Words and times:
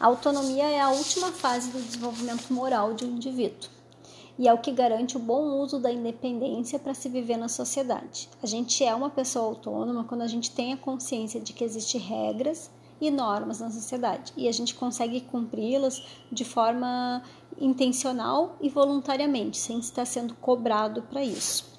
A 0.00 0.06
autonomia 0.06 0.62
é 0.62 0.80
a 0.80 0.90
última 0.90 1.32
fase 1.32 1.70
do 1.70 1.82
desenvolvimento 1.82 2.52
moral 2.52 2.94
de 2.94 3.04
um 3.04 3.16
indivíduo 3.16 3.68
e 4.38 4.46
é 4.46 4.54
o 4.54 4.58
que 4.58 4.70
garante 4.70 5.16
o 5.16 5.20
bom 5.20 5.60
uso 5.60 5.80
da 5.80 5.90
independência 5.90 6.78
para 6.78 6.94
se 6.94 7.08
viver 7.08 7.36
na 7.36 7.48
sociedade. 7.48 8.28
A 8.40 8.46
gente 8.46 8.84
é 8.84 8.94
uma 8.94 9.10
pessoa 9.10 9.46
autônoma 9.46 10.04
quando 10.04 10.22
a 10.22 10.28
gente 10.28 10.52
tem 10.52 10.72
a 10.72 10.76
consciência 10.76 11.40
de 11.40 11.52
que 11.52 11.64
existem 11.64 12.00
regras 12.00 12.70
e 13.00 13.10
normas 13.10 13.58
na 13.58 13.72
sociedade 13.72 14.32
e 14.36 14.46
a 14.46 14.52
gente 14.52 14.72
consegue 14.72 15.20
cumpri-las 15.20 16.00
de 16.30 16.44
forma 16.44 17.20
intencional 17.60 18.56
e 18.60 18.68
voluntariamente, 18.68 19.58
sem 19.58 19.80
estar 19.80 20.04
sendo 20.04 20.32
cobrado 20.36 21.02
para 21.02 21.24
isso. 21.24 21.77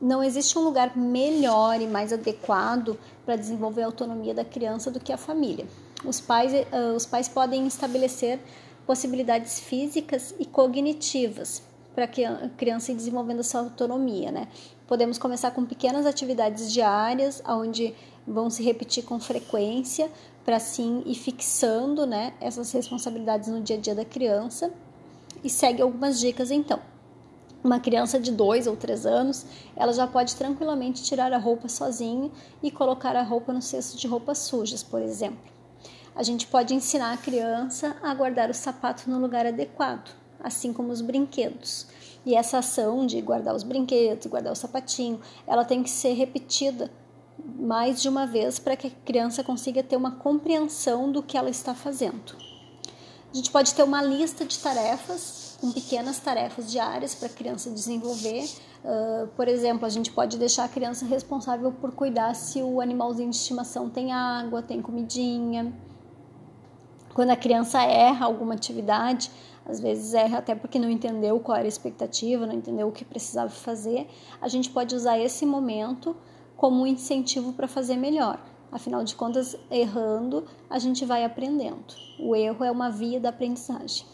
Não 0.00 0.22
existe 0.22 0.58
um 0.58 0.62
lugar 0.62 0.96
melhor 0.96 1.80
e 1.80 1.86
mais 1.86 2.12
adequado 2.12 2.98
para 3.24 3.36
desenvolver 3.36 3.82
a 3.82 3.86
autonomia 3.86 4.32
da 4.32 4.44
criança 4.44 4.90
do 4.90 4.98
que 4.98 5.12
a 5.12 5.16
família. 5.18 5.66
Os 6.04 6.20
pais, 6.20 6.52
uh, 6.52 6.94
os 6.96 7.04
pais 7.04 7.28
podem 7.28 7.66
estabelecer 7.66 8.38
possibilidades 8.86 9.60
físicas 9.60 10.34
e 10.38 10.46
cognitivas 10.46 11.62
para 11.94 12.06
que 12.06 12.24
a 12.24 12.50
criança 12.56 12.92
ir 12.92 12.94
desenvolvendo 12.94 13.40
essa 13.40 13.58
autonomia, 13.58 14.30
né? 14.30 14.48
Podemos 14.86 15.18
começar 15.18 15.50
com 15.50 15.64
pequenas 15.64 16.06
atividades 16.06 16.72
diárias, 16.72 17.42
onde 17.46 17.94
vão 18.26 18.48
se 18.48 18.62
repetir 18.62 19.04
com 19.04 19.20
frequência, 19.20 20.10
para 20.44 20.56
assim 20.56 21.02
ir 21.06 21.14
fixando, 21.14 22.06
né, 22.06 22.32
essas 22.40 22.72
responsabilidades 22.72 23.48
no 23.48 23.60
dia 23.60 23.76
a 23.76 23.80
dia 23.80 23.94
da 23.94 24.04
criança. 24.04 24.72
E 25.44 25.50
segue 25.50 25.82
algumas 25.82 26.18
dicas 26.18 26.50
então. 26.50 26.80
Uma 27.62 27.78
criança 27.78 28.18
de 28.18 28.32
dois 28.32 28.66
ou 28.66 28.74
três 28.74 29.04
anos, 29.04 29.44
ela 29.76 29.92
já 29.92 30.06
pode 30.06 30.34
tranquilamente 30.34 31.02
tirar 31.02 31.32
a 31.32 31.38
roupa 31.38 31.68
sozinha 31.68 32.30
e 32.62 32.70
colocar 32.70 33.14
a 33.14 33.22
roupa 33.22 33.52
no 33.52 33.60
cesto 33.60 33.98
de 33.98 34.06
roupas 34.06 34.38
sujas, 34.38 34.82
por 34.82 35.02
exemplo. 35.02 35.50
A 36.14 36.22
gente 36.22 36.46
pode 36.46 36.74
ensinar 36.74 37.12
a 37.12 37.16
criança 37.18 37.96
a 38.02 38.14
guardar 38.14 38.50
o 38.50 38.54
sapato 38.54 39.08
no 39.08 39.18
lugar 39.18 39.46
adequado, 39.46 40.10
assim 40.42 40.72
como 40.72 40.90
os 40.90 41.00
brinquedos. 41.00 41.86
E 42.24 42.34
essa 42.34 42.58
ação 42.58 43.06
de 43.06 43.20
guardar 43.20 43.54
os 43.54 43.62
brinquedos, 43.62 44.26
guardar 44.26 44.52
o 44.52 44.56
sapatinho, 44.56 45.20
ela 45.46 45.64
tem 45.64 45.82
que 45.82 45.90
ser 45.90 46.12
repetida 46.14 46.90
mais 47.58 48.00
de 48.02 48.08
uma 48.08 48.26
vez 48.26 48.58
para 48.58 48.76
que 48.76 48.88
a 48.88 49.04
criança 49.04 49.44
consiga 49.44 49.82
ter 49.82 49.96
uma 49.96 50.12
compreensão 50.12 51.10
do 51.10 51.22
que 51.22 51.36
ela 51.36 51.50
está 51.50 51.74
fazendo. 51.74 52.36
A 53.32 53.36
gente 53.36 53.50
pode 53.50 53.74
ter 53.74 53.82
uma 53.82 54.02
lista 54.02 54.44
de 54.44 54.58
tarefas, 54.58 55.39
com 55.60 55.70
pequenas 55.70 56.18
tarefas 56.18 56.70
diárias 56.70 57.14
para 57.14 57.26
a 57.26 57.30
criança 57.30 57.70
desenvolver. 57.70 58.48
Uh, 58.82 59.26
por 59.36 59.46
exemplo, 59.46 59.84
a 59.84 59.90
gente 59.90 60.10
pode 60.10 60.38
deixar 60.38 60.64
a 60.64 60.68
criança 60.68 61.04
responsável 61.04 61.70
por 61.70 61.92
cuidar 61.92 62.34
se 62.34 62.62
o 62.62 62.80
animalzinho 62.80 63.30
de 63.30 63.36
estimação 63.36 63.90
tem 63.90 64.10
água, 64.12 64.62
tem 64.62 64.80
comidinha. 64.80 65.72
Quando 67.12 67.30
a 67.30 67.36
criança 67.36 67.82
erra 67.82 68.24
alguma 68.24 68.54
atividade, 68.54 69.30
às 69.66 69.80
vezes 69.80 70.14
erra 70.14 70.38
até 70.38 70.54
porque 70.54 70.78
não 70.78 70.88
entendeu 70.88 71.38
qual 71.40 71.58
era 71.58 71.66
a 71.66 71.68
expectativa, 71.68 72.46
não 72.46 72.54
entendeu 72.54 72.88
o 72.88 72.92
que 72.92 73.04
precisava 73.04 73.50
fazer, 73.50 74.08
a 74.40 74.48
gente 74.48 74.70
pode 74.70 74.94
usar 74.94 75.18
esse 75.18 75.44
momento 75.44 76.16
como 76.56 76.82
um 76.82 76.86
incentivo 76.86 77.52
para 77.52 77.68
fazer 77.68 77.96
melhor. 77.96 78.40
Afinal 78.72 79.02
de 79.02 79.14
contas, 79.14 79.56
errando, 79.70 80.46
a 80.70 80.78
gente 80.78 81.04
vai 81.04 81.24
aprendendo. 81.24 81.94
O 82.18 82.34
erro 82.36 82.64
é 82.64 82.70
uma 82.70 82.88
via 82.88 83.18
da 83.18 83.28
aprendizagem. 83.30 84.06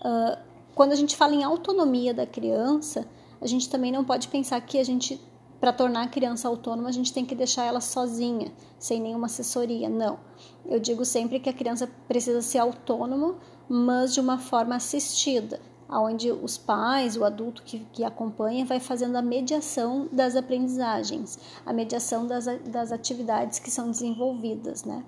Uh, 0.00 0.38
quando 0.74 0.92
a 0.92 0.96
gente 0.96 1.16
fala 1.16 1.34
em 1.34 1.44
autonomia 1.44 2.14
da 2.14 2.26
criança, 2.26 3.06
a 3.40 3.46
gente 3.46 3.68
também 3.68 3.92
não 3.92 4.04
pode 4.04 4.28
pensar 4.28 4.60
que 4.60 4.78
a 4.78 4.84
gente, 4.84 5.20
para 5.60 5.72
tornar 5.72 6.02
a 6.02 6.08
criança 6.08 6.48
autônoma, 6.48 6.88
a 6.88 6.92
gente 6.92 7.12
tem 7.12 7.24
que 7.24 7.34
deixar 7.34 7.64
ela 7.64 7.80
sozinha, 7.80 8.52
sem 8.78 9.00
nenhuma 9.00 9.26
assessoria. 9.26 9.88
Não. 9.88 10.18
Eu 10.66 10.80
digo 10.80 11.04
sempre 11.04 11.40
que 11.40 11.48
a 11.48 11.52
criança 11.52 11.88
precisa 12.08 12.40
ser 12.42 12.58
autônoma, 12.58 13.36
mas 13.68 14.14
de 14.14 14.20
uma 14.20 14.38
forma 14.38 14.74
assistida 14.74 15.60
onde 15.98 16.30
os 16.30 16.56
pais, 16.56 17.16
o 17.16 17.24
adulto 17.24 17.62
que, 17.62 17.80
que 17.92 18.04
acompanha, 18.04 18.64
vai 18.64 18.78
fazendo 18.78 19.16
a 19.16 19.22
mediação 19.22 20.08
das 20.12 20.36
aprendizagens, 20.36 21.38
a 21.66 21.72
mediação 21.72 22.26
das, 22.26 22.46
das 22.68 22.92
atividades 22.92 23.58
que 23.58 23.70
são 23.70 23.90
desenvolvidas, 23.90 24.84
né? 24.84 25.04